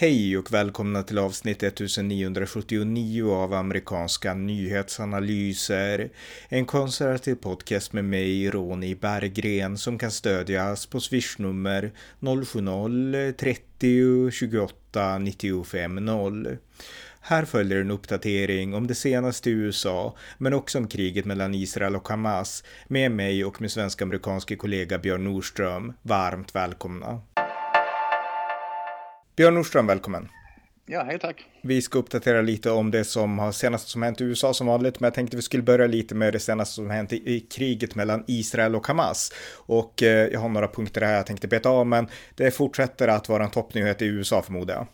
[0.00, 6.10] Hej och välkomna till avsnitt 1979 av amerikanska nyhetsanalyser.
[6.48, 15.94] En konservativ podcast med mig, Ronny Berggren, som kan stödjas på swishnummer 070-30 28 95
[15.94, 16.56] 0.
[17.20, 21.96] Här följer en uppdatering om det senaste i USA, men också om kriget mellan Israel
[21.96, 25.92] och Hamas, med mig och min svensk-amerikanske kollega Björn Nordström.
[26.02, 27.20] Varmt välkomna!
[29.38, 30.28] Björn Nordström, välkommen.
[30.86, 31.44] Ja, hej tack.
[31.62, 35.00] Vi ska uppdatera lite om det som har senast som hänt i USA som vanligt,
[35.00, 37.94] men jag tänkte vi skulle börja lite med det senaste som hänt i, i kriget
[37.94, 39.32] mellan Israel och Hamas.
[39.56, 43.28] Och eh, jag har några punkter här jag tänkte beta av, men det fortsätter att
[43.28, 44.86] vara en toppnyhet i USA förmodar jag.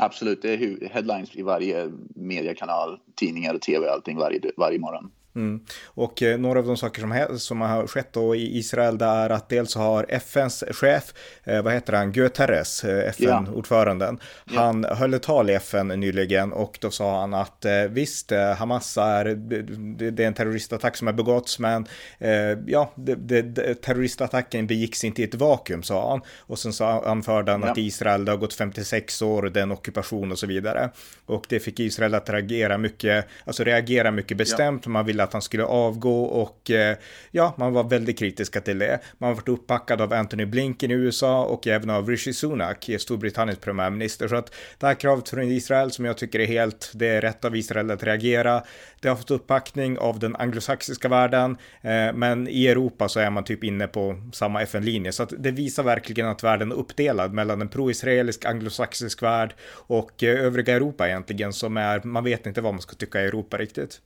[0.00, 5.10] Absolut, det är headlines i varje mediekanal, tidningar och tv och allting varje, varje morgon.
[5.36, 5.60] Mm.
[5.84, 9.30] Och eh, några av de saker som, som har skett då i Israel det är
[9.30, 11.14] att dels har FNs chef,
[11.44, 14.60] eh, vad heter han, Guterres, eh, FN-ordföranden, ja.
[14.60, 14.94] han ja.
[14.94, 18.96] höll ett tal i FN nyligen och då sa han att eh, visst, eh, Hamas
[18.96, 21.86] är, det, det, är en terroristattack som har begåtts, men
[22.18, 22.30] eh,
[22.66, 26.20] ja, det, det, terroristattacken begicks inte i ett vakuum, sa han.
[26.38, 27.70] Och sen så anförde han ja.
[27.70, 30.90] att Israel, det har gått 56 år, det är en ockupation och så vidare.
[31.26, 35.42] Och det fick Israel att reagera mycket, alltså reagera mycket bestämt, man ville att han
[35.42, 36.96] skulle avgå och eh,
[37.30, 39.00] ja, man var väldigt kritiska till det.
[39.18, 42.98] Man har varit uppbackad av Anthony Blinken i USA och även av Rishi Sunak, eh,
[42.98, 44.28] Storbritanniens premiärminister.
[44.28, 47.44] Så att det här kravet från Israel som jag tycker är helt, det är rätt
[47.44, 48.62] av Israel att reagera.
[49.00, 53.44] Det har fått uppbackning av den anglosaxiska världen, eh, men i Europa så är man
[53.44, 55.12] typ inne på samma FN-linje.
[55.12, 60.22] Så att det visar verkligen att världen är uppdelad mellan en pro-israelisk anglosaxisk värld och
[60.22, 64.00] övriga Europa egentligen som är, man vet inte vad man ska tycka i Europa riktigt.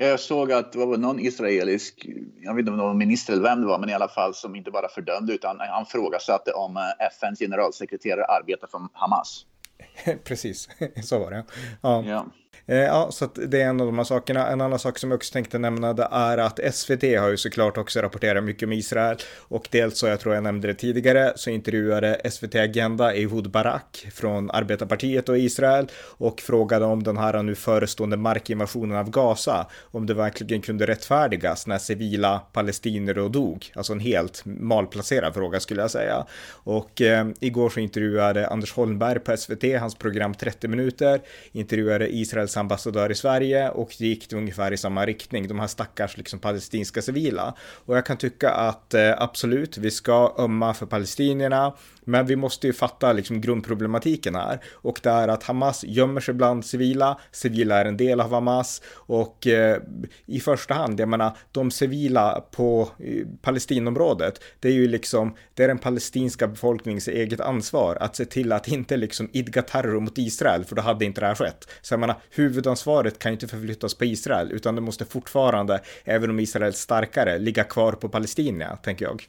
[0.00, 2.06] Jag såg att det var någon israelisk,
[2.40, 4.34] jag vet inte om det var minister eller vem det var, men i alla fall
[4.34, 9.46] som inte bara fördömde utan han frågasatte om eh, FNs generalsekreterare arbetar för Hamas.
[10.24, 10.68] Precis,
[11.04, 11.44] så var det.
[11.82, 12.04] Ja.
[12.06, 12.26] ja.
[12.70, 14.48] Eh, ja, så det är en av de här sakerna.
[14.48, 17.78] En annan sak som jag också tänkte nämna det är att SVT har ju såklart
[17.78, 21.50] också rapporterat mycket om Israel och dels så jag tror jag nämnde det tidigare så
[21.50, 27.54] intervjuade SVT Agenda Ehud Barak från Arbetarpartiet och Israel och frågade om den här nu
[27.54, 33.72] förestående markinvasionen av Gaza, om det verkligen kunde rättfärdigas när civila palestinier då dog.
[33.74, 36.26] Alltså en helt malplacerad fråga skulle jag säga.
[36.50, 41.20] Och eh, igår så intervjuade Anders Holmberg på SVT, hans program 30 minuter,
[41.52, 46.16] intervjuade Israels ambassadör i Sverige och det gick ungefär i samma riktning, de här stackars
[46.16, 47.54] liksom palestinska civila.
[47.86, 51.72] Och jag kan tycka att eh, absolut, vi ska ömma för palestinierna,
[52.08, 56.34] men vi måste ju fatta liksom grundproblematiken här och det är att Hamas gömmer sig
[56.34, 59.82] bland civila, civila är en del av Hamas och eh,
[60.26, 65.64] i första hand, jag menar, de civila på eh, Palestinområdet, det är ju liksom, det
[65.64, 70.18] är den palestinska befolkningens eget ansvar att se till att inte liksom idga terror mot
[70.18, 71.68] Israel, för då hade inte det här skett.
[71.80, 76.30] Så jag menar, huvudansvaret kan ju inte förflyttas på Israel, utan det måste fortfarande, även
[76.30, 79.28] om Israel är starkare, ligga kvar på Palestina, tänker jag.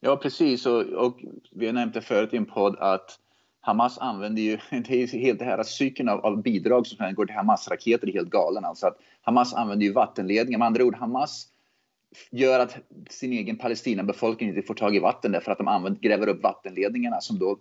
[0.00, 0.66] Ja, precis.
[0.66, 3.18] Och, och vi har nämnt det förut i en podd att
[3.60, 7.36] Hamas använder ju, det är helt det här cykeln av, av bidrag som går till
[7.36, 8.64] Hamas-raketer är helt galen.
[8.64, 10.58] Alltså att Hamas använder ju vattenledningar.
[10.58, 11.48] Med andra ord, Hamas
[12.30, 12.78] gör att
[13.10, 17.20] sin egen Palestina-befolkning inte får tag i vatten därför att de använder, gräver upp vattenledningarna
[17.20, 17.58] som då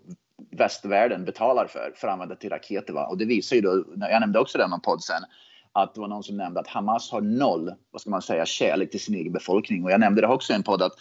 [0.52, 2.94] västvärlden betalar för, för att använda till raketer.
[2.94, 3.08] Va?
[3.08, 5.22] Och det visar ju då, jag nämnde också det i någon podd sen,
[5.72, 8.92] att det var någon som nämnde att Hamas har noll, vad ska man säga, kärlek
[8.92, 9.84] till sin egen befolkning.
[9.84, 10.94] Och jag nämnde det också i en podd att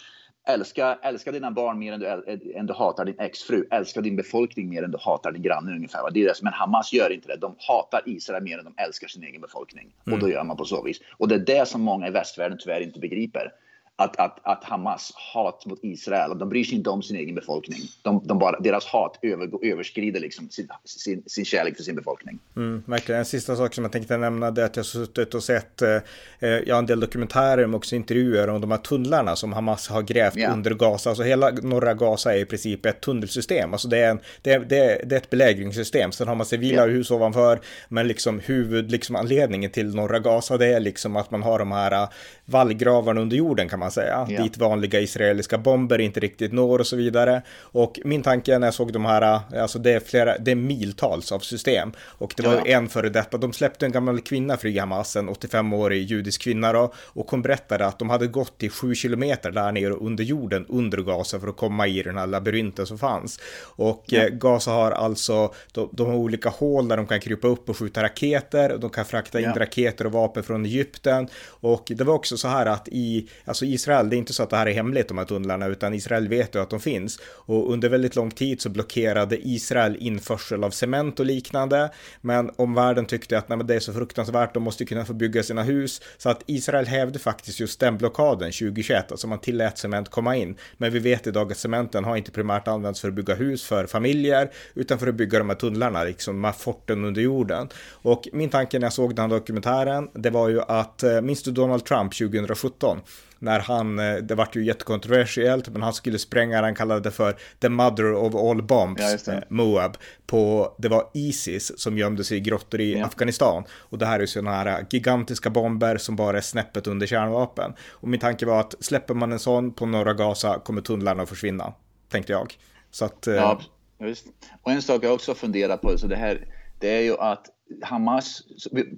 [0.47, 3.67] älska, älska dina barn mer än du, än du hatar din exfru.
[3.71, 6.01] Älska din befolkning mer än du hatar din granne ungefär.
[6.01, 6.09] Va?
[6.09, 7.37] Det är det, men Hamas gör inte det.
[7.37, 9.87] De hatar Israel mer än de älskar sin egen befolkning.
[10.07, 10.13] Mm.
[10.13, 11.01] Och då gör man på så vis.
[11.17, 13.51] Och det är det som många i västvärlden tyvärr inte begriper
[13.99, 17.79] att, att, att Hamas hat mot Israel, de bryr sig inte om sin egen befolkning.
[18.01, 22.39] De, de bara, deras hat över, överskrider liksom sin, sin, sin kärlek för sin befolkning.
[22.55, 23.19] Mm, verkligen.
[23.19, 25.95] En sista sak som jag tänkte nämna är att jag har suttit och sett eh,
[26.39, 30.01] eh, ja, en del dokumentärer men också intervjuer om de här tunnlarna som Hamas har
[30.01, 30.53] grävt yeah.
[30.53, 31.09] under Gaza.
[31.09, 33.73] Alltså hela norra Gaza är i princip ett tunnelsystem.
[33.73, 36.11] Alltså det är, en, det är, det är, det är ett belägringssystem.
[36.11, 36.89] Sen har man civila yeah.
[36.89, 37.59] hus ovanför.
[37.89, 41.91] Men liksom huvudanledningen liksom, till norra Gaza det är liksom att man har de här
[41.91, 42.09] eh,
[42.45, 44.27] vallgravarna under jorden kan man säga.
[44.29, 44.43] Yeah.
[44.43, 47.41] Dit vanliga israeliska bomber inte riktigt når och så vidare.
[47.59, 51.31] Och min tanke när jag såg de här, alltså det är flera, det är miltals
[51.31, 51.91] av system.
[51.99, 52.65] Och det var ja.
[52.65, 56.93] en före detta, de släppte en gammal kvinna fri Hamas, en 85-årig judisk kvinna då.
[56.97, 60.97] Och hon berättade att de hade gått till sju kilometer där nere under jorden, under
[60.97, 63.39] Gaza för att komma i den här labyrinten som fanns.
[63.63, 64.21] Och ja.
[64.21, 67.77] eh, Gaza har alltså, de, de, har olika hål där de kan krypa upp och
[67.77, 68.77] skjuta raketer.
[68.77, 69.61] De kan frakta in ja.
[69.61, 71.27] raketer och vapen från Egypten.
[71.45, 74.49] Och det var också så här att i, alltså Israel, det är inte så att
[74.49, 77.19] det här är hemligt de här tunnlarna, utan Israel vet ju att de finns.
[77.23, 81.91] Och under väldigt lång tid så blockerade Israel införsel av cement och liknande.
[82.21, 85.43] Men omvärlden tyckte att nej, men det är så fruktansvärt, de måste kunna få bygga
[85.43, 86.01] sina hus.
[86.17, 90.55] Så att Israel hävde faktiskt just den blockaden 2021, alltså man tillät cement komma in.
[90.77, 93.87] Men vi vet idag att cementen har inte primärt använts för att bygga hus för
[93.87, 97.69] familjer, utan för att bygga de här tunnlarna, liksom de här forten under jorden.
[97.91, 101.43] Och min tanke när jag såg den här dokumentären, det var ju att, eh, minns
[101.43, 103.01] du Donald Trump 2017?
[103.39, 107.37] När han, eh, det vart ju jättekontroversiellt, men han skulle spränga, han kallade det för
[107.59, 109.97] the mother of all bombs, ja, eh, Moab,
[110.27, 113.05] på, det var Isis som gömde sig i grottor i ja.
[113.05, 113.63] Afghanistan.
[113.71, 117.73] Och det här är ju sådana här gigantiska bomber som bara är snäppet under kärnvapen.
[117.91, 121.29] Och min tanke var att släpper man en sån på norra Gaza kommer tunnlarna att
[121.29, 121.73] försvinna,
[122.09, 122.53] tänkte jag.
[122.91, 123.27] Så att...
[123.27, 123.61] Ja,
[123.99, 124.25] visst.
[124.61, 126.45] Och en sak jag också funderat på, så det här,
[126.79, 127.47] det är ju att
[127.81, 128.43] Hamas,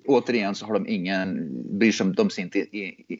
[0.05, 1.49] återigen så har de ingen,
[1.79, 2.61] bryr sig de inte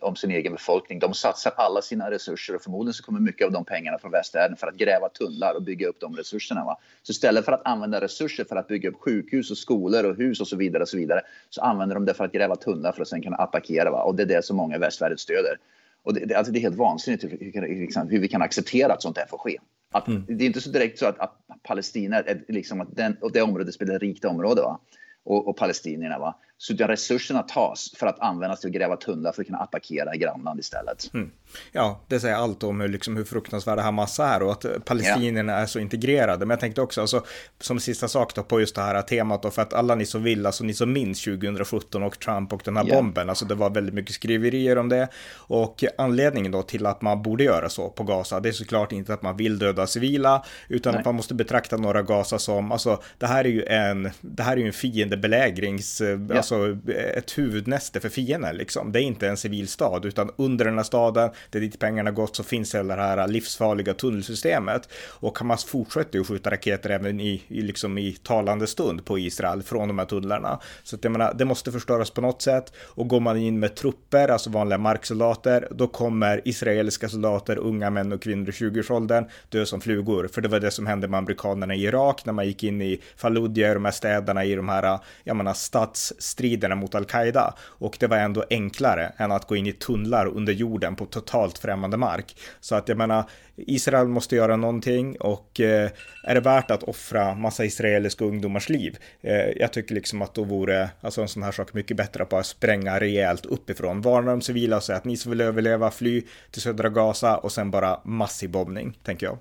[0.02, 1.00] om sin egen befolkning.
[1.00, 4.58] De satsar alla sina resurser och förmodligen så kommer mycket av de pengarna från västvärlden
[4.58, 6.66] för att gräva tunnlar och bygga upp de resurserna.
[6.66, 6.80] Va?
[7.04, 10.42] Så istället för att använda resurser för att bygga upp sjukhus och skolor och hus
[10.42, 13.02] och så vidare och så vidare så använder de det för att gräva tunnlar för
[13.02, 13.92] att sen kunna attackera.
[13.92, 14.04] Va?
[14.04, 15.58] Och det är det som många i västvärlden stöder.
[16.04, 19.02] Och det, alltså det är helt vansinnigt hur, hur, hur liksom, vi kan acceptera att
[19.02, 19.58] sånt här får ske.
[19.92, 20.26] Att, mm.
[20.28, 23.42] Det är inte så direkt så att, att Palestina är liksom att den, och det
[23.42, 24.62] området spelar rikt område.
[24.62, 24.80] Va?
[25.24, 26.20] och, och palestinierna.
[26.20, 26.36] Va?
[26.62, 30.16] Så att resurserna tas för att användas till att gräva tunnlar för att kunna attackera
[30.16, 31.14] grannland istället.
[31.14, 31.32] Mm.
[31.72, 35.64] Ja, det säger allt om hur, liksom, hur fruktansvärda Hamas är och att palestinierna yeah.
[35.64, 36.46] är så integrerade.
[36.46, 37.26] Men jag tänkte också, alltså,
[37.60, 40.24] som sista sak då, på just det här temat, då, för att alla ni som
[40.24, 42.98] vill, alltså ni som minns 2017 och Trump och den här yeah.
[42.98, 45.08] bomben, alltså det var väldigt mycket skriverier om det.
[45.36, 49.14] Och anledningen då till att man borde göra så på Gaza, det är såklart inte
[49.14, 51.00] att man vill döda civila, utan Nej.
[51.00, 54.54] att man måste betrakta norra Gaza som, alltså det här är ju en, det här
[54.54, 56.38] är ju en fiendebelägrings, yeah.
[56.38, 58.92] alltså alltså ett huvudnäste för fienden liksom.
[58.92, 62.36] Det är inte en civil stad, utan under den här staden det dit pengarna gått
[62.36, 64.90] så finns hela det här livsfarliga tunnelsystemet.
[65.08, 69.64] Och Hamas fortsätter ju skjuta raketer även i, i, liksom i talande stund på Israel
[69.64, 70.60] från de här tunnlarna.
[70.84, 72.74] Så att jag menar, det måste förstöras på något sätt.
[72.80, 78.12] Och går man in med trupper, alltså vanliga marksoldater, då kommer israeliska soldater, unga män
[78.12, 80.30] och kvinnor i 20-årsåldern, dö som flugor.
[80.34, 83.02] För det var det som hände med amerikanerna i Irak när man gick in i
[83.16, 87.54] Fallujah, de här städerna i de här, jag menar, stads, striderna mot al-Qaida.
[87.60, 91.58] Och det var ändå enklare än att gå in i tunnlar under jorden på totalt
[91.58, 92.36] främmande mark.
[92.60, 93.24] Så att jag menar,
[93.56, 95.90] Israel måste göra någonting och eh,
[96.24, 98.98] är det värt att offra massa israeliska ungdomars liv?
[99.22, 102.30] Eh, jag tycker liksom att då vore alltså en sån här sak mycket bättre att
[102.30, 104.02] bara spränga rejält uppifrån.
[104.02, 107.52] Varna de civila och säga att ni som vill överleva, fly till södra Gaza och
[107.52, 109.38] sen bara massiv bombning, tänker jag.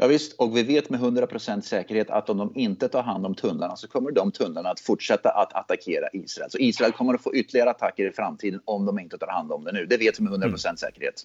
[0.00, 3.34] Ja, visst, och vi vet med 100% säkerhet att om de inte tar hand om
[3.34, 6.50] tunnlarna så kommer de tunnlarna att fortsätta att attackera Israel.
[6.50, 9.64] Så Israel kommer att få ytterligare attacker i framtiden om de inte tar hand om
[9.64, 9.86] det nu.
[9.86, 10.76] Det vet vi med 100% mm.
[10.76, 11.22] säkerhet.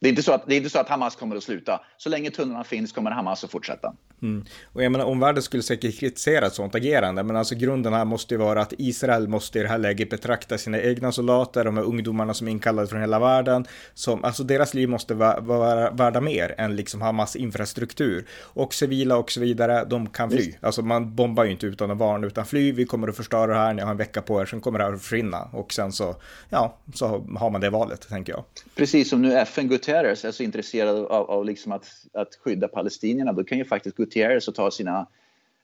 [0.00, 1.80] Det är, inte så att, det är inte så att Hamas kommer att sluta.
[1.96, 3.94] Så länge tunnlarna finns kommer Hamas att fortsätta.
[4.22, 4.44] Mm.
[4.72, 8.34] Och jag menar, omvärlden skulle säkert kritisera ett sånt agerande, men alltså grunden här måste
[8.34, 11.84] ju vara att Israel måste i det här läget betrakta sina egna soldater, de här
[11.84, 16.20] ungdomarna som är inkallade från hela världen, som, alltså deras liv måste vara, vara värda
[16.20, 18.26] mer än liksom Hamas infrastruktur.
[18.42, 20.44] Och civila och så vidare, de kan fly.
[20.44, 20.64] Just.
[20.64, 23.58] Alltså man bombar ju inte utan att varna, utan fly, vi kommer att förstöra det
[23.58, 25.48] här, ni har en vecka på er, sen kommer det här att försvinna.
[25.52, 26.16] Och sen så,
[26.48, 27.06] ja, så
[27.38, 28.44] har man det valet, tänker jag.
[28.74, 33.32] Precis som nu FN Guterres är så intresserad av, av liksom att, att skydda palestinierna,
[33.32, 35.06] då kan ju faktiskt Gutierrez och ta sina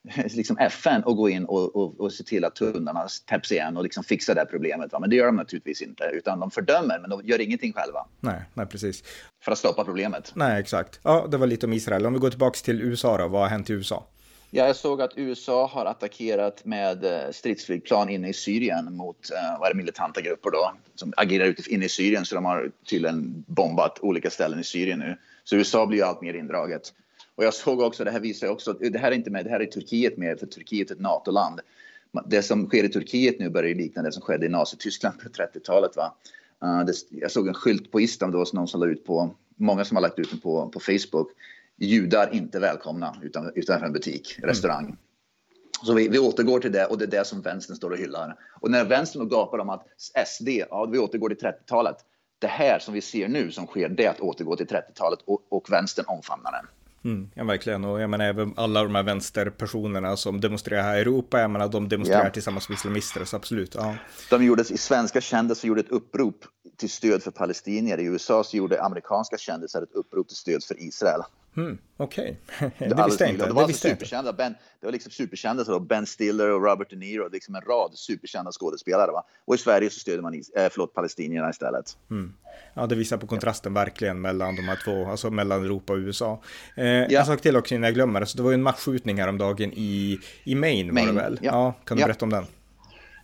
[0.34, 3.82] liksom FN och gå in och, och, och se till att tunnlarna täpps igen och
[3.82, 4.92] liksom fixa det problemet.
[4.92, 4.98] Va?
[4.98, 8.06] Men det gör de naturligtvis inte, utan de fördömer, men de gör ingenting själva.
[8.20, 9.04] Nej, nej precis.
[9.44, 10.32] För att stoppa problemet.
[10.34, 11.00] Nej, exakt.
[11.02, 12.06] Ja, det var lite om Israel.
[12.06, 14.06] Om vi går tillbaka till USA då, vad har hänt i USA?
[14.50, 19.58] Ja, jag såg att USA har attackerat med eh, stridsflygplan inne i Syrien mot eh,
[19.60, 22.24] vad är det, militanta grupper då, som agerar ute inne i Syrien.
[22.24, 25.16] Så de har tydligen bombat olika ställen i Syrien nu.
[25.44, 26.92] Så USA blir ju allt mer indraget.
[27.34, 29.60] Och jag såg också, det här visar också, det här är inte med, det här
[29.60, 31.60] är Turkiet med, för Turkiet är ett NATO-land.
[32.26, 35.96] Det som sker i Turkiet nu börjar likna det som skedde i Nazityskland på 30-talet.
[35.96, 36.14] Va?
[36.62, 40.02] Eh, jag såg en skylt på Istanbul, någon som la ut på, många som har
[40.02, 41.30] lagt ut den på, på Facebook.
[41.78, 44.48] Judar inte välkomna utan, utanför en butik, mm.
[44.48, 44.84] restaurang.
[44.84, 44.96] Mm.
[45.82, 48.36] Så vi, vi återgår till det och det är det som vänstern står och hyllar.
[48.60, 49.86] Och när vänstern gapar om att
[50.26, 51.96] SD, ja vi återgår till 30-talet.
[52.38, 55.46] Det här som vi ser nu som sker, det är att återgå till 30-talet och,
[55.48, 56.66] och vänstern omfamnar den.
[57.06, 57.84] Mm, ja, verkligen.
[57.84, 61.68] Och jag menar även alla de här vänsterpersonerna som demonstrerar här i Europa, jag menar
[61.68, 62.30] de demonstrerar ja.
[62.30, 63.74] tillsammans med islamister, så absolut.
[63.74, 63.94] Ja.
[64.30, 66.44] De gjorde, i svenska kändisar gjorde ett upprop
[66.76, 68.00] till stöd för palestinier.
[68.00, 71.22] I USA så gjorde amerikanska kändisar ett upprop till stöd för Israel.
[71.56, 72.88] Mm, Okej, okay.
[72.88, 73.46] det visste jag inte.
[73.46, 76.90] Det var, det alltså superkända, ben, det var liksom superkända, så Ben Stiller och Robert
[76.90, 79.10] De Niro, liksom en rad superkända skådespelare.
[79.12, 79.24] Va?
[79.44, 81.96] Och i Sverige så stöder man is, äh, förlåt, palestinierna istället.
[82.10, 82.32] Mm.
[82.74, 86.42] Ja, det visar på kontrasten verkligen mellan de här två, alltså mellan Europa och USA.
[86.76, 87.20] Eh, ja.
[87.20, 90.20] En sak till också innan jag glömmer, alltså, det var ju en massskjutning häromdagen i,
[90.44, 91.38] i Maine, Maine var det väl?
[91.42, 91.50] Ja.
[91.52, 92.46] ja kan du berätta om den?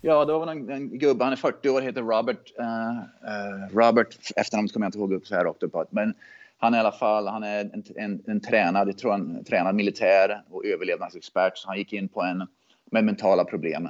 [0.05, 2.53] Ja, det var en, en gubbe, han är 40 år, heter Robert.
[2.61, 5.75] Uh, uh, Robert, efternamnet kommer jag inte ihåg upp så här rakt upp.
[5.91, 6.15] Men
[6.59, 9.75] han är i alla fall, han är en, en, en tränad, jag tror han tränad
[9.75, 11.59] militär och överlevnadsexpert.
[11.59, 12.47] Så han gick in på en
[12.91, 13.89] med mentala problem.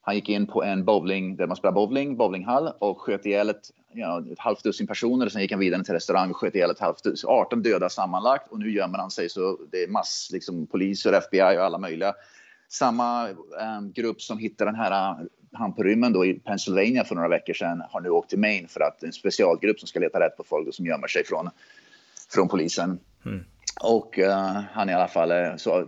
[0.00, 3.70] Han gick in på en bowling, där man spelar bowling, bowlinghall och sköt ihjäl ett,
[3.92, 5.28] ja, ett halvt dussin personer.
[5.28, 8.52] Sen gick han vidare till restaurang och sköt ihjäl ett halvt dussin, 18 döda sammanlagt.
[8.52, 12.14] Och nu gömmer han sig så det är mass, liksom poliser, FBI och alla möjliga.
[12.68, 15.16] Samma eh, grupp som hittar den här
[15.52, 18.68] han på rymmen då i Pennsylvania för några veckor sedan har nu åkt till Maine
[18.68, 21.50] för att en specialgrupp som ska leta rätt på folk som gömmer sig från,
[22.30, 22.98] från polisen.
[23.26, 23.44] Mm.
[23.82, 25.86] Och uh, han i alla fall, uh, så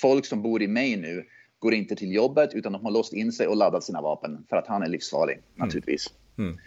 [0.00, 1.24] folk som bor i Maine nu
[1.58, 4.56] går inte till jobbet utan de har låst in sig och laddat sina vapen för
[4.56, 5.44] att han är livsfarlig mm.
[5.56, 6.06] naturligtvis.
[6.38, 6.58] Mm.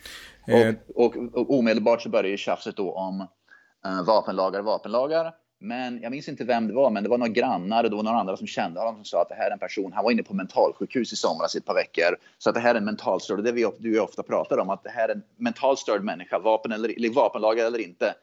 [0.47, 0.75] Mm.
[0.95, 3.21] Och, och, och, omedelbart så börjar ju tjafset då om
[3.87, 5.33] uh, vapenlagar, vapenlagar.
[5.59, 8.03] Men jag minns inte vem det var, men det var några grannar och det var
[8.03, 10.11] några andra som kände honom som sa att det här är en person, han var
[10.11, 12.17] inne på mentalsjukhus i somras i ett par veckor.
[12.37, 14.89] Så att det här är en mentalstörd, det vi du ofta pratar om, att det
[14.89, 18.15] här är en mentalstörd människa, vapen eller, vapenlagar eller inte.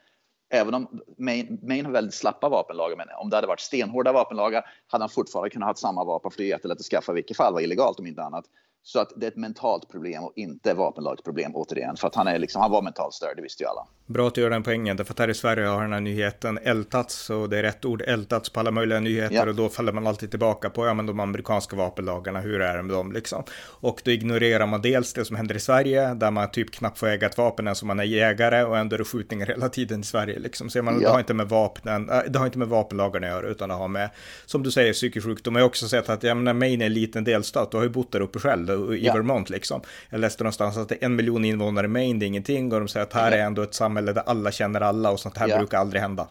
[0.51, 4.65] Även om Maine, Maine har väldigt slappa vapenlagar, men om det hade varit stenhårda vapenlagar
[4.87, 7.37] hade han fortfarande kunnat ha samma vapen för det är jättelätt att skaffa i vilket
[7.37, 8.45] fall, var illegalt om inte annat.
[8.85, 11.97] Så att det är ett mentalt problem och inte vapenlagsproblem återigen.
[11.97, 13.87] För att han, är liksom, han var mentalt störd, det visste ju alla.
[14.07, 16.59] Bra att du gör den poängen, därför att här i Sverige har den här nyheten
[16.63, 19.49] ältats, och det är rätt ord, ältats på alla möjliga nyheter ja.
[19.49, 22.83] och då faller man alltid tillbaka på ja, men de amerikanska vapenlagarna, hur är det
[22.83, 23.43] med dem liksom?
[23.65, 27.07] Och då ignorerar man dels det som händer i Sverige, där man typ knappt får
[27.07, 30.01] äga ett vapen än som man är jägare och ändå är det skjutningar hela tiden
[30.01, 30.71] i Sverige liksom.
[30.71, 31.01] Så man, ja.
[31.01, 33.75] det har inte med vapnen, äh, det har inte med vapenlagarna att göra, utan det
[33.75, 34.11] har med,
[34.47, 35.55] som du säger, psykisk sjukdom.
[35.55, 37.91] Jag har också sett att, jag menar, Maine är en liten delstat, du har ju
[37.91, 39.13] bott där uppe själv, i ja.
[39.13, 39.81] Vermont liksom.
[40.11, 42.79] Jag läste någonstans att det är en miljon invånare i Maine, det är ingenting och
[42.79, 45.49] de säger att här är ändå ett samhälle där alla känner alla och sånt här
[45.49, 45.59] ja.
[45.59, 46.29] brukar aldrig hända.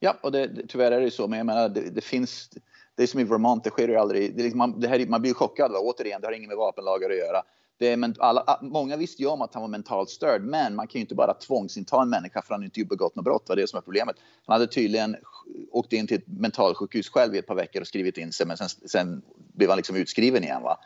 [0.00, 2.50] Ja, och det, tyvärr är det så, men jag menar, det, det finns,
[2.94, 5.22] det är som i Vermont, det sker ju aldrig, det liksom, man, det här, man
[5.22, 5.78] blir chockad, va?
[5.78, 7.42] återigen, det har inget med vapenlagar att göra.
[7.78, 10.98] Det är, alla, många visste ju om att han var mentalt störd, men man kan
[10.98, 13.46] ju inte bara tvångsinta en människa för han inte begått något brott.
[13.46, 14.16] Det var det som är problemet.
[14.46, 15.16] Han hade tydligen
[15.70, 18.56] åkt in till ett mentalsjukhus själv i ett par veckor och skrivit in sig, men
[18.56, 20.62] sen, sen blev han liksom utskriven igen.
[20.62, 20.78] Va?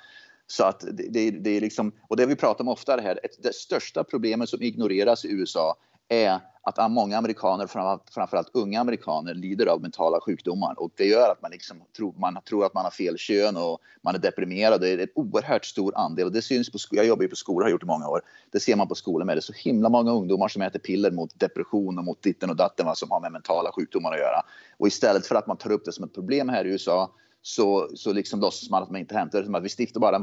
[0.46, 3.18] Så att det, det, det är liksom, och det vi pratar om ofta det här,
[3.42, 5.76] det största problemet som ignoreras i USA
[6.08, 7.66] är att många amerikaner,
[8.12, 12.38] framförallt unga amerikaner, lider av mentala sjukdomar och det gör att man, liksom tror, man
[12.48, 14.80] tror att man har fel kön och man är deprimerad.
[14.80, 17.62] Det är en oerhört stor andel och det syns på Jag jobbar ju på skolor,
[17.62, 18.20] har gjort i många år.
[18.50, 19.36] Det ser man på skolor med.
[19.36, 22.56] Det är så himla många ungdomar som äter piller mot depression och mot ditten och
[22.56, 24.42] datten vad som har med mentala sjukdomar att göra.
[24.76, 27.10] Och istället för att man tar upp det som ett problem här i USA
[27.42, 29.44] så, så liksom låtsas man att man inte hänt det.
[29.44, 30.22] Som att vi stiftar bara, en,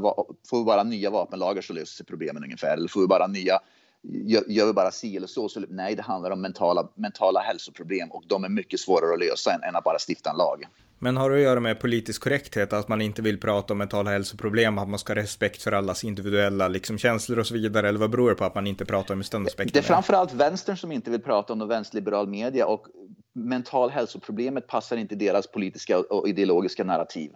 [0.50, 2.76] får vi bara nya vapenlagar så löser sig problemen ungefär.
[2.76, 3.58] Eller får vi bara nya,
[4.02, 8.10] gör, gör vi bara si eller så, så nej, det handlar om mentala, mentala hälsoproblem
[8.10, 10.64] och de är mycket svårare att lösa än, än att bara stifta en lag.
[11.02, 14.10] Men har det att göra med politisk korrekthet, att man inte vill prata om mentala
[14.10, 17.98] hälsoproblem, att man ska ha respekt för allas individuella liksom, känslor och så vidare, eller
[17.98, 19.72] vad beror det på att man inte pratar om just den aspekten?
[19.72, 22.86] Det är framförallt vänstern som inte vill prata om vänsterliberal media och
[23.32, 27.32] mental hälsoproblemet passar inte deras politiska och ideologiska narrativ.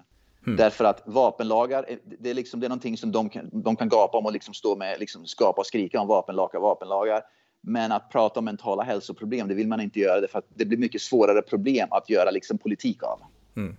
[0.46, 0.56] Mm.
[0.56, 1.86] Därför att vapenlagar,
[2.20, 4.54] det är, liksom, det är någonting som de kan, de kan gapa om och liksom
[4.54, 7.22] stå med, liksom skapa och skrika om vapenlagar, vapenlagar.
[7.60, 10.78] Men att prata om mentala hälsoproblem, det vill man inte göra för att det blir
[10.78, 13.20] mycket svårare problem att göra liksom politik av.
[13.56, 13.76] Mm.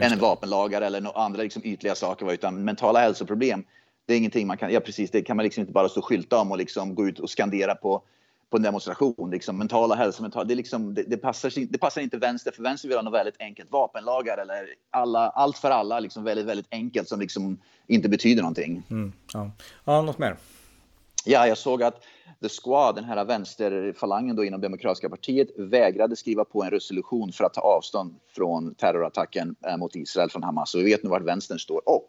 [0.00, 2.32] Än vapenlagar eller några andra liksom ytliga saker.
[2.32, 3.64] Utan mentala hälsoproblem,
[4.06, 6.06] det är ingenting man kan, ja precis, det kan man liksom inte bara stå och
[6.06, 8.02] skylta om och liksom gå ut och skandera på
[8.50, 9.30] på en demonstration.
[9.30, 12.88] Liksom, mentala hälsa, mental, det, liksom, det, det, passar, det passar inte vänster, för vänster
[12.88, 13.70] vill ha något väldigt enkelt.
[13.70, 18.82] Vapenlagar eller alla, allt för alla, liksom väldigt, väldigt enkelt som liksom inte betyder någonting.
[18.90, 19.50] Mm, ja.
[19.84, 20.36] ja, något mer?
[21.24, 22.02] Ja, jag såg att
[22.42, 27.44] The Squad, den här vänsterfalangen då inom Demokratiska partiet, vägrade skriva på en resolution för
[27.44, 30.74] att ta avstånd från terrorattacken eh, mot Israel från Hamas.
[30.74, 31.88] Och vi vet nu vart vänstern står.
[31.88, 32.08] Och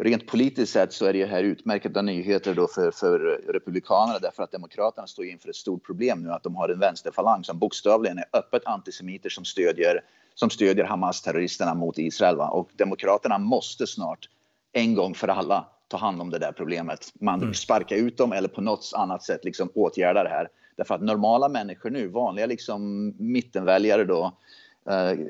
[0.00, 4.52] rent politiskt sett så är det här utmärkta nyheter då för, för republikanerna därför att
[4.52, 8.24] demokraterna står inför ett stort problem nu att de har en vänsterfalang som bokstavligen är
[8.32, 10.00] öppet antisemiter som stödjer,
[10.34, 12.36] som stödjer Hamas-terroristerna mot Israel.
[12.36, 12.48] Va?
[12.48, 14.28] Och demokraterna måste snart
[14.72, 17.12] en gång för alla ta hand om det där problemet.
[17.20, 17.54] Man mm.
[17.54, 20.48] sparkar ut dem eller på något annat sätt liksom åtgärda det här.
[20.76, 24.38] Därför att normala människor nu, vanliga liksom mittenväljare då,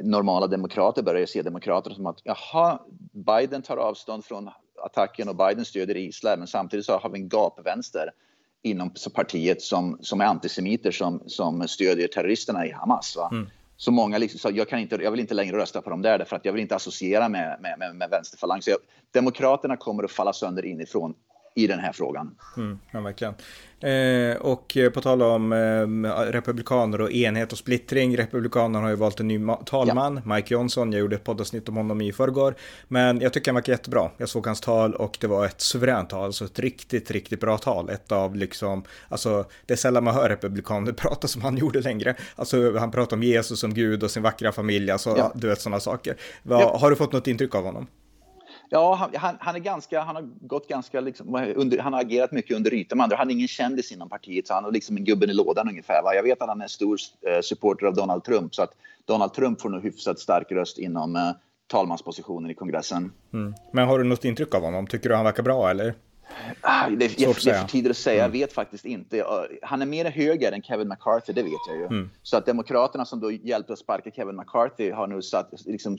[0.02, 2.78] normala demokrater börjar se demokrater som att jaha,
[3.12, 4.50] Biden tar avstånd från
[4.84, 8.10] attacken och Biden stöder Israel, men samtidigt så har vi en gapvänster
[8.62, 13.16] inom partiet som, som är antisemiter som, som stödjer terroristerna i Hamas.
[13.16, 13.28] Va?
[13.32, 13.50] Mm.
[13.76, 16.18] så många liksom sa jag, kan inte, jag vill inte längre rösta på dem där
[16.18, 18.62] därför att jag vill inte associera med, med, med, med vänsterfalang.
[18.62, 18.78] Så jag,
[19.10, 21.14] Demokraterna kommer att falla sönder inifrån
[21.54, 22.34] i den här frågan.
[22.56, 23.34] Mm, ja, verkligen.
[23.80, 28.16] Eh, och på tal om eh, republikaner och enhet och splittring.
[28.16, 30.34] Republikanerna har ju valt en ny talman, ja.
[30.34, 30.92] Mike Johnson.
[30.92, 32.54] Jag gjorde ett poddavsnitt om honom i förrgår.
[32.88, 34.10] Men jag tycker han verkar jättebra.
[34.16, 36.24] Jag såg hans tal och det var ett suveränt tal.
[36.24, 37.90] Alltså ett riktigt, riktigt bra tal.
[37.90, 42.14] Ett av liksom, alltså det är sällan man hör republikaner prata som han gjorde längre.
[42.36, 44.90] Alltså han pratar om Jesus som Gud och sin vackra familj.
[44.90, 45.32] Alltså ja.
[45.34, 46.16] du vet sådana saker.
[46.42, 46.78] Va, ja.
[46.80, 47.86] Har du fått något intryck av honom?
[48.70, 52.56] Ja, han, han, är ganska, han har gått ganska, liksom, under, han har agerat mycket
[52.56, 53.16] under ytan med andra.
[53.16, 56.02] Han är ingen kändis inom partiet, så han är liksom en gubben i lådan ungefär.
[56.02, 56.14] Va?
[56.14, 58.70] Jag vet att han är stor eh, supporter av Donald Trump, så att
[59.04, 61.30] Donald Trump får nog hyfsat stark röst inom eh,
[61.66, 63.12] talmanspositionen i kongressen.
[63.32, 63.54] Mm.
[63.72, 64.86] Men har du något intryck av honom?
[64.86, 65.94] Tycker du han verkar bra eller?
[66.60, 68.40] Ah, det, är, det är för tidigt att säga, jag mm.
[68.40, 69.24] vet faktiskt inte.
[69.62, 71.84] Han är mer höger än Kevin McCarthy, det vet jag ju.
[71.84, 72.10] Mm.
[72.22, 75.98] Så att Demokraterna som då hjälpte att sparka Kevin McCarthy har nu satt, liksom,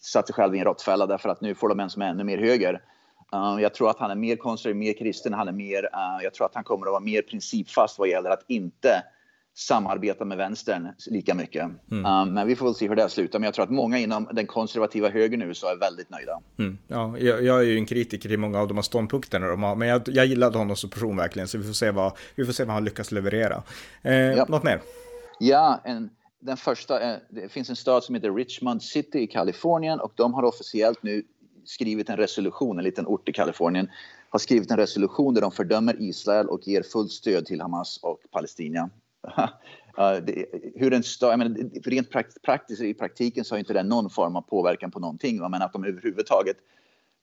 [0.00, 2.24] satt sig själva i en råttfälla därför att nu får de en som är ännu
[2.24, 2.82] mer höger.
[3.34, 6.34] Uh, jag tror att han är mer konservativ, mer kristen, han är mer, uh, jag
[6.34, 9.02] tror att han kommer att vara mer principfast vad gäller att inte
[9.54, 11.70] samarbeta med vänstern lika mycket.
[11.90, 12.04] Mm.
[12.04, 13.38] Um, men vi får väl se hur det slutar.
[13.38, 16.40] Men jag tror att många inom den konservativa högern nu så är väldigt nöjda.
[16.58, 16.78] Mm.
[16.88, 19.76] Ja, jag, jag, är ju en kritiker i många av de här ståndpunkterna de har,
[19.76, 22.52] men jag, jag gillade honom som person verkligen, så vi får se vad, vi får
[22.52, 23.62] se vad han lyckas leverera.
[24.02, 24.46] Eh, ja.
[24.48, 24.80] Något mer?
[25.38, 30.00] Ja, en, den första, är, det finns en stad som heter Richmond City i Kalifornien
[30.00, 31.22] och de har officiellt nu
[31.64, 33.88] skrivit en resolution, en liten ort i Kalifornien,
[34.30, 38.20] har skrivit en resolution där de fördömer Israel och ger fullt stöd till Hamas och
[38.30, 38.90] Palestina.
[40.26, 42.10] det, hur stör, jag menar, rent
[42.42, 45.40] praktiskt i praktiken så har inte den någon form av påverkan på någonting.
[45.50, 46.56] Men att de överhuvudtaget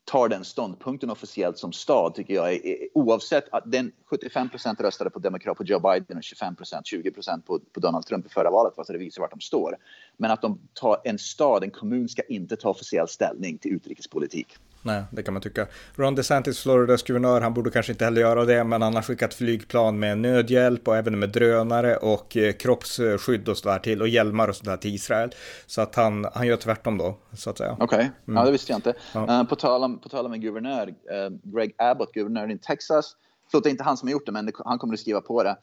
[0.08, 5.10] tar den ståndpunkten officiellt som stad tycker jag är, är oavsett att den 75% röstade
[5.10, 7.12] på demokrat på Joe Biden och 25% 20
[7.46, 9.78] på, på Donald Trump i förra valet, så det visar vart de står.
[10.18, 14.58] Men att de tar en stad, en kommun ska inte ta officiell ställning till utrikespolitik.
[14.88, 15.68] Nej, det kan man tycka.
[15.96, 19.34] Ron DeSantis, Floridas guvernör, han borde kanske inte heller göra det, men han har skickat
[19.34, 24.48] flygplan med nödhjälp och även med drönare och eh, kroppsskydd och sådär till och hjälmar
[24.48, 25.30] och sådär till Israel.
[25.66, 27.72] Så att han, han gör tvärtom då, så att säga.
[27.80, 28.00] Okej, okay.
[28.00, 28.38] mm.
[28.38, 28.94] ja det visste jag inte.
[29.14, 29.22] Ja.
[29.22, 33.16] Uh, på, tal om, på tal om en guvernör, uh, Greg Abbott, guvernör i Texas,
[33.52, 35.22] förlåt det är inte han som har gjort det, men det, han kommer att skriva
[35.22, 35.58] på det.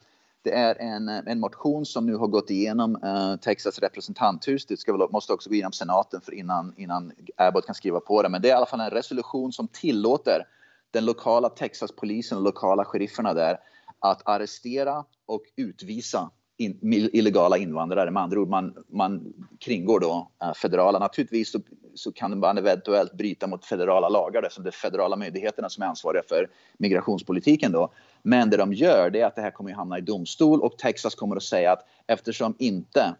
[0.45, 4.65] Det är en, eh, en motion som nu har gått igenom eh, Texas representanthus.
[4.65, 8.21] Det ska väl, måste också gå igenom senaten för innan, innan Abbott kan skriva på
[8.21, 8.29] det.
[8.29, 10.47] Men det är i alla fall en resolution som tillåter
[10.91, 13.57] den lokala Texaspolisen och lokala sherifferna där
[13.99, 16.79] att arrestera och utvisa in,
[17.13, 18.11] illegala invandrare.
[18.11, 20.99] Med andra ord, man, man kringgår då eh, federala.
[20.99, 21.59] Naturligtvis så,
[21.93, 25.87] så kan man eventuellt bryta mot federala lagar eftersom det är federala myndigheterna som är
[25.87, 27.91] ansvariga för migrationspolitiken då.
[28.23, 30.77] Men det de gör det är att det här kommer att hamna i domstol och
[30.77, 33.15] Texas kommer att säga att eftersom inte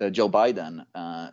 [0.00, 1.24] eh, Joe Biden eh,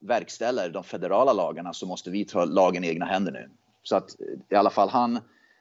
[0.00, 3.50] verkställer de federala lagarna så måste vi ta lagen i egna händer nu.
[3.82, 5.18] Så att eh, i alla fall han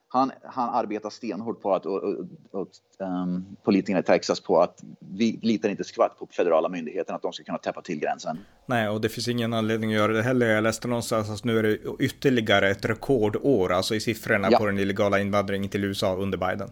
[0.08, 2.15] han, han arbetar stenhårt på att, och, och,
[2.52, 2.68] och
[3.00, 7.34] um, politikerna i Texas på att vi litar inte skvatt på federala myndigheterna att de
[7.34, 8.38] ska kunna täppa till gränsen.
[8.65, 10.48] Nej, och det finns ingen anledning att göra det heller.
[10.48, 14.58] Jag läste någonstans att nu är det ytterligare ett rekordår, alltså i siffrorna ja.
[14.58, 16.70] på den illegala invandringen till USA under Biden.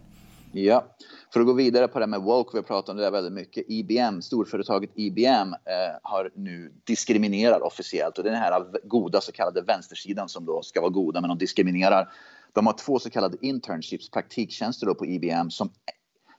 [0.52, 0.84] Ja,
[1.32, 3.32] för att gå vidare på det med woke, vi har pratat om det där väldigt
[3.32, 3.64] mycket.
[3.68, 9.32] IBM, storföretaget IBM, eh, har nu diskriminerat officiellt och det är den här goda så
[9.32, 12.08] kallade vänstersidan som då ska vara goda, men de diskriminerar
[12.54, 15.70] de har två så kallade internships, praktiktjänster då på IBM, som,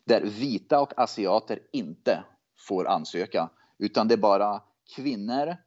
[0.05, 2.23] där vita och asiater inte
[2.67, 3.49] får ansöka.
[3.77, 4.61] Utan det är bara
[4.95, 5.57] kvinnor,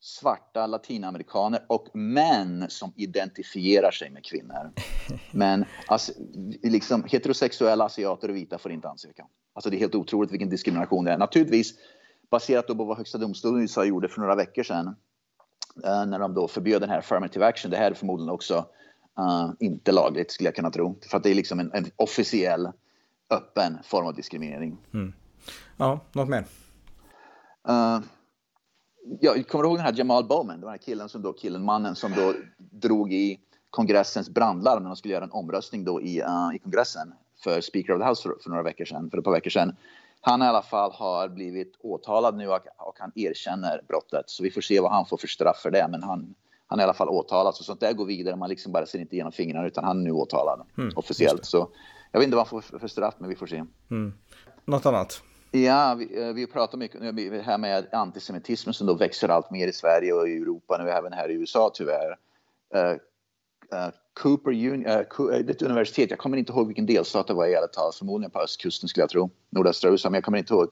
[0.00, 4.72] svarta latinamerikaner och män som identifierar sig med kvinnor.
[5.32, 6.12] Men alltså,
[6.62, 9.26] liksom, heterosexuella asiater och vita får inte ansöka.
[9.54, 11.18] Alltså det är helt otroligt vilken diskrimination det är.
[11.18, 11.74] Naturligtvis
[12.30, 14.96] baserat på vad Högsta domstolen i USA gjorde för några veckor sedan
[15.84, 17.70] eh, när de då förbjöd den här affirmative action.
[17.70, 18.66] Det här är förmodligen också
[19.18, 20.98] Uh, inte lagligt skulle jag kunna tro.
[21.10, 22.68] För att det är liksom en, en officiell,
[23.30, 24.76] öppen form av diskriminering.
[24.94, 25.12] Mm.
[25.76, 26.44] Ja, något mer?
[27.68, 28.00] Uh,
[29.20, 32.12] jag kommer ihåg den här Jamal Bowman, den här killen som då, killen, mannen som
[32.12, 36.58] då drog i kongressens brandlarm när de skulle göra en omröstning då i, uh, i
[36.58, 39.50] kongressen för Speaker of the House för, för, några veckor sedan, för ett par veckor
[39.50, 39.76] sedan.
[40.20, 44.50] Han i alla fall har blivit åtalad nu och, och han erkänner brottet, så vi
[44.50, 45.88] får se vad han får för straff för det.
[45.90, 46.34] Men han,
[46.68, 47.54] han är i alla fall åtalad.
[47.54, 48.36] Så sånt där går vidare.
[48.36, 51.44] Man liksom bara ser inte igenom fingrarna utan han är nu åtalad mm, officiellt.
[51.44, 51.70] Så
[52.12, 53.64] jag vet inte vad han får för straff, men vi får se.
[53.90, 54.12] Mm.
[54.64, 55.22] Något annat?
[55.50, 59.68] Ja, vi, eh, vi pratar mycket det här med antisemitismen som då växer allt mer
[59.68, 62.16] i Sverige och i Europa nu även här i USA tyvärr.
[62.76, 62.96] Uh,
[63.78, 63.90] uh,
[64.22, 67.56] Cooper Union, uh, är ett universitet, jag kommer inte ihåg vilken delstat det var i
[67.56, 70.68] alla tal, förmodligen på östkusten skulle jag tro, nordöstra USA, men jag kommer inte ihåg.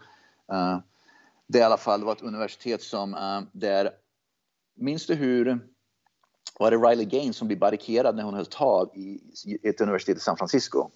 [1.47, 3.91] det i alla fall var ett universitet som uh, där,
[4.77, 5.61] minns du hur,
[6.59, 9.21] var det Riley Gaines som blev barrikerad när hon höll tal i,
[9.63, 10.91] ett universitet i San Francisco?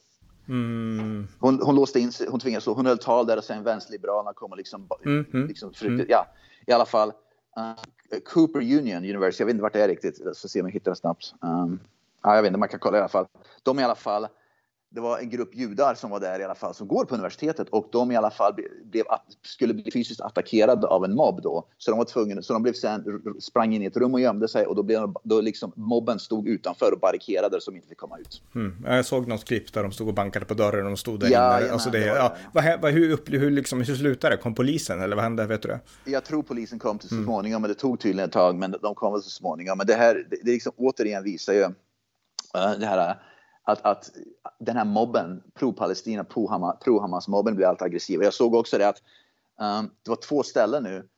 [0.49, 1.29] Mm.
[1.39, 4.51] Hon, hon låste in sig, hon tvingades, hon höll tal där och sen vänsterliberalerna kom
[4.51, 6.07] och liksom, mm, mm, liksom försökte, mm.
[6.09, 6.27] ja,
[6.67, 7.13] i alla fall.
[7.59, 10.73] Uh, Cooper Union University, jag vet inte vart det är riktigt, ska se om jag
[10.73, 11.35] hittar det snabbt.
[11.41, 11.81] Um,
[12.23, 13.27] ja, jag vet inte, man kan kolla i alla fall.
[13.63, 14.29] De i alla fall
[14.93, 17.69] det var en grupp judar som var där i alla fall som går på universitetet
[17.69, 19.05] och de i alla fall blev,
[19.43, 21.67] skulle bli fysiskt attackerade av en mobb då.
[21.79, 24.49] Så de var tvungna, så de blev sen, sprang in i ett rum och gömde
[24.49, 27.99] sig och då blev då liksom mobben stod utanför och barrikerade så de inte fick
[27.99, 28.43] komma ut.
[28.55, 28.85] Mm.
[28.87, 31.31] Jag såg något klipp där de stod och bankade på dörren och de stod där
[31.31, 31.73] ja, inne.
[31.73, 34.43] Alltså det, det ja, vad, vad, hur, hur, liksom, hur slutade det?
[34.43, 35.47] Kom polisen eller vad hände?
[35.47, 35.81] Vet du det?
[36.05, 37.25] Jag tror polisen kom till så mm.
[37.25, 37.63] småningom, mm.
[37.63, 39.79] men det tog tydligen ett tag, men de kom väl så småningom.
[39.79, 41.73] Men det här, det, det liksom återigen visar ju uh,
[42.81, 43.17] det här
[43.71, 44.11] att, att
[44.59, 48.27] den här mobben, pro-Palestina, pro-Hamas-mobben blir allt aggressivare.
[48.27, 49.03] Jag såg också det att
[49.61, 51.09] um, det var två ställen nu.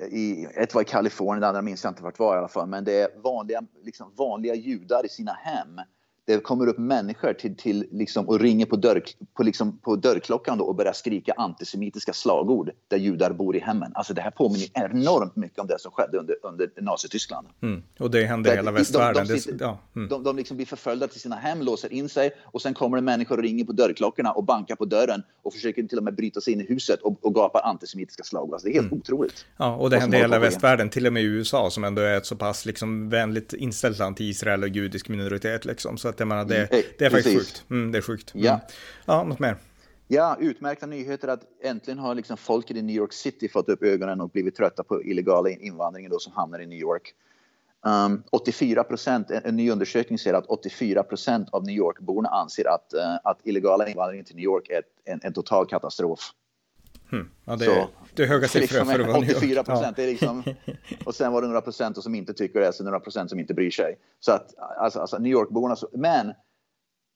[0.00, 2.38] Eh, I, ett var i Kalifornien, det andra minns jag inte vart det var i
[2.38, 2.68] alla fall.
[2.68, 5.80] Men det är vanliga, liksom vanliga judar i sina hem
[6.24, 9.02] det kommer upp människor till, till liksom, och ringer på, dörr,
[9.34, 13.92] på, liksom, på dörrklockan då och börjar skrika antisemitiska slagord där judar bor i hemmen.
[13.94, 17.46] Alltså det här påminner enormt mycket om det som skedde under, under Nazityskland.
[17.62, 17.82] Mm.
[17.98, 19.26] Och det händer i hela västvärlden.
[19.26, 19.78] De, de, sitter, ja.
[19.96, 20.08] mm.
[20.08, 23.02] de, de liksom blir förföljda till sina hem, låser in sig och sen kommer det
[23.02, 26.40] människor och ringer på dörrklockorna och bankar på dörren och försöker till och med bryta
[26.40, 28.52] sig in i huset och, och gapar antisemitiska slagord.
[28.52, 28.98] Alltså det är helt mm.
[28.98, 29.46] otroligt.
[29.56, 32.16] Ja, och det händer i hela västvärlden, till och med i USA som ändå är
[32.16, 35.98] ett så pass liksom vänligt inställt land till Israel och judisk minoritet liksom.
[35.98, 37.64] Så att jag menar, det, mm, det är faktiskt sjukt.
[37.70, 38.34] Mm, det är sjukt.
[38.34, 38.46] Mm.
[38.46, 38.60] Ja.
[39.06, 39.56] ja, något mer?
[40.08, 44.20] Ja, utmärkta nyheter att äntligen har liksom folket i New York City fått upp ögonen
[44.20, 47.14] och blivit trötta på illegala invandringen då som hamnar i New York.
[47.86, 52.94] Um, 84 procent, en ny undersökning säger att 84 procent av New York-borna anser att,
[52.94, 56.20] uh, att illegala invandringen till New York är en, en total katastrof.
[57.12, 57.28] Hmm.
[57.44, 59.98] Ja, det, är, det är höga siffror liksom för att vara 84 procent.
[59.98, 60.04] Ja.
[60.04, 60.44] Liksom,
[61.04, 63.54] och sen var det några procent som inte tycker det, så några procent som inte
[63.54, 63.98] bryr sig.
[64.20, 66.32] Så att alltså, alltså New York-borna, men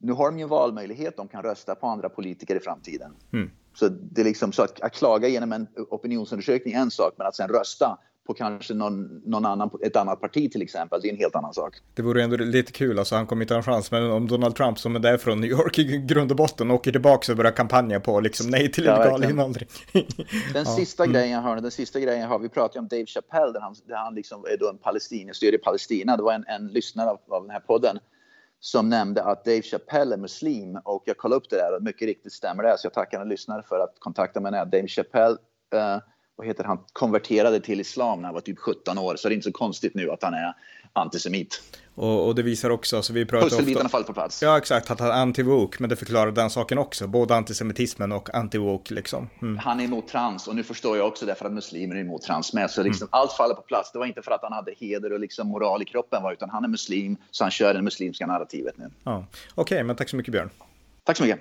[0.00, 3.12] nu har de ju en valmöjlighet, de kan rösta på andra politiker i framtiden.
[3.32, 3.50] Mm.
[3.74, 7.26] Så, det är liksom, så att, att klaga genom en opinionsundersökning är en sak, men
[7.26, 11.12] att sen rösta på kanske någon, någon annan, ett annat parti till exempel, det är
[11.12, 11.76] en helt annan sak.
[11.94, 14.56] Det vore ändå lite kul, alltså han kommer inte ha en chans, men om Donald
[14.56, 17.52] Trump som är där från New York i grund och botten åker tillbaka och börjar
[17.52, 19.68] kampanja på liksom nej till illegal ja, invandring.
[19.92, 20.04] Den
[20.52, 20.64] ja.
[20.64, 21.12] sista mm.
[21.12, 23.74] grejen jag hörde, den sista grejen jag har, vi pratade om Dave Chappelle, där han,
[23.86, 27.18] där han liksom är då en palestinier, stödjer Palestina, det var en, en lyssnare av,
[27.28, 27.98] av den här podden
[28.60, 32.06] som nämnde att Dave Chappelle är muslim och jag kollade upp det där och mycket
[32.06, 32.78] riktigt stämmer det.
[32.78, 34.52] Så jag tackar en lyssnare för att kontakta mig.
[34.52, 35.36] Dave Chappelle
[35.74, 35.98] uh,
[36.36, 39.16] vad heter han, konverterade till islam när han var typ 17 år.
[39.16, 40.54] Så det är inte så konstigt nu att han är
[40.92, 41.62] antisemit.
[41.94, 44.42] Och, och det visar också, alltså vi pratar Pusselbitarna faller på plats.
[44.42, 47.06] Ja, exakt, att han är anti-woke, men det förklarar den saken också.
[47.06, 49.28] Både antisemitismen och anti-woke liksom.
[49.42, 49.58] Mm.
[49.58, 52.22] Han är emot trans och nu förstår jag också det för att muslimer är emot
[52.22, 52.70] trans med.
[52.70, 53.08] Så liksom, mm.
[53.10, 53.92] allt faller på plats.
[53.92, 56.64] Det var inte för att han hade heder och liksom moral i kroppen, utan han
[56.64, 58.90] är muslim, så han kör det muslimska narrativet nu.
[59.04, 59.26] Ja.
[59.54, 60.50] Okej, okay, men tack så mycket Björn.
[61.04, 61.40] Tack så mycket.